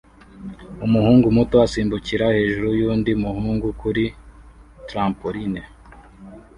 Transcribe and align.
Umuhungu 0.85 1.27
muto 1.37 1.55
asimbukira 1.65 2.25
hejuru 2.37 2.67
yundi 2.81 3.11
muhungu 3.23 3.67
kuri 3.81 4.03
trampoline 4.87 5.61